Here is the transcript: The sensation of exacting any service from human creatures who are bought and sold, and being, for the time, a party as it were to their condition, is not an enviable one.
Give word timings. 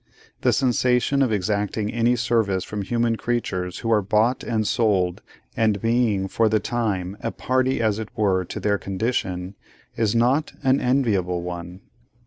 The 0.41 0.51
sensation 0.51 1.21
of 1.21 1.31
exacting 1.31 1.93
any 1.93 2.15
service 2.15 2.63
from 2.63 2.81
human 2.81 3.17
creatures 3.17 3.77
who 3.77 3.91
are 3.91 4.01
bought 4.01 4.43
and 4.43 4.65
sold, 4.65 5.21
and 5.55 5.79
being, 5.79 6.27
for 6.27 6.49
the 6.49 6.59
time, 6.59 7.17
a 7.21 7.29
party 7.31 7.79
as 7.79 7.99
it 7.99 8.09
were 8.15 8.43
to 8.43 8.59
their 8.59 8.79
condition, 8.79 9.53
is 9.95 10.15
not 10.15 10.53
an 10.63 10.79
enviable 10.81 11.43
one. 11.43 11.81